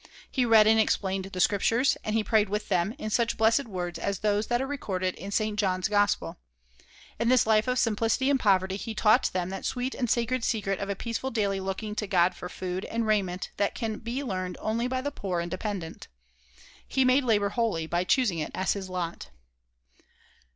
He 0.31 0.45
read 0.47 0.65
and 0.65 0.79
explained 0.79 1.25
the 1.25 1.39
Scriptures, 1.39 1.95
and 2.03 2.15
he 2.15 2.23
prayed 2.23 2.49
with 2.49 2.69
them, 2.69 2.95
in 2.97 3.11
such 3.11 3.37
blessed 3.37 3.65
words 3.67 3.99
as 3.99 4.17
those 4.17 4.47
that 4.47 4.59
are 4.59 4.65
recorded 4.65 5.13
in 5.13 5.29
St. 5.29 5.59
John's 5.59 5.87
Gospel. 5.87 6.39
In 7.19 7.29
this 7.29 7.45
life 7.45 7.67
of 7.67 7.77
simplicity 7.77 8.31
and 8.31 8.39
poverty 8.39 8.77
he 8.77 8.95
taught 8.95 9.25
them 9.31 9.49
that 9.51 9.63
sweet 9.63 9.93
and 9.93 10.09
sacred 10.09 10.43
secret 10.43 10.79
of 10.79 10.89
a 10.89 10.95
peaceful 10.95 11.29
daily 11.29 11.59
looking 11.59 11.93
to 11.93 12.07
God 12.07 12.33
for 12.33 12.49
food 12.49 12.83
and 12.85 13.05
raiment 13.05 13.51
that 13.57 13.75
can 13.75 13.99
be 13.99 14.23
learned 14.23 14.57
only 14.59 14.87
by 14.87 15.01
the 15.01 15.11
poor 15.11 15.39
and 15.39 15.51
dependent. 15.51 16.07
He 16.87 17.05
made 17.05 17.23
labor 17.23 17.49
holy 17.49 17.85
by 17.85 18.03
choosing 18.03 18.39
it 18.39 18.49
as 18.55 18.73
his 18.73 18.89
lot. 18.89 19.29